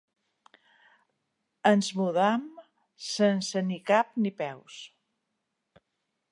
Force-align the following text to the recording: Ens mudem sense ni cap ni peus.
Ens 1.71 1.89
mudem 1.99 2.47
sense 3.11 3.65
ni 3.69 3.79
cap 3.93 4.13
ni 4.25 4.35
peus. 4.43 4.83